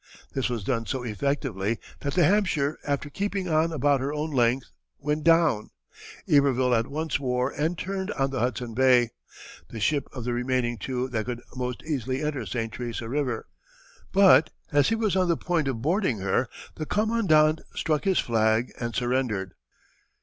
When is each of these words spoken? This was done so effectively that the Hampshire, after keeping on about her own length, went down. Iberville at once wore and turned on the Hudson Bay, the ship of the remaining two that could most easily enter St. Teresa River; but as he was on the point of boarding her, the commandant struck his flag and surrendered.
This 0.33 0.49
was 0.49 0.63
done 0.63 0.87
so 0.87 1.03
effectively 1.03 1.77
that 1.99 2.15
the 2.15 2.23
Hampshire, 2.23 2.79
after 2.87 3.07
keeping 3.07 3.47
on 3.47 3.71
about 3.71 4.01
her 4.01 4.11
own 4.11 4.31
length, 4.31 4.71
went 4.97 5.23
down. 5.23 5.69
Iberville 6.27 6.73
at 6.73 6.87
once 6.87 7.19
wore 7.19 7.51
and 7.51 7.77
turned 7.77 8.09
on 8.13 8.31
the 8.31 8.39
Hudson 8.39 8.73
Bay, 8.73 9.11
the 9.69 9.79
ship 9.79 10.07
of 10.11 10.23
the 10.23 10.33
remaining 10.33 10.79
two 10.79 11.07
that 11.09 11.25
could 11.27 11.43
most 11.55 11.83
easily 11.83 12.23
enter 12.23 12.47
St. 12.47 12.73
Teresa 12.73 13.07
River; 13.07 13.45
but 14.11 14.49
as 14.71 14.89
he 14.89 14.95
was 14.95 15.15
on 15.15 15.27
the 15.29 15.37
point 15.37 15.67
of 15.67 15.83
boarding 15.83 16.17
her, 16.21 16.49
the 16.77 16.87
commandant 16.87 17.61
struck 17.75 18.05
his 18.05 18.17
flag 18.17 18.73
and 18.79 18.95
surrendered. 18.95 19.53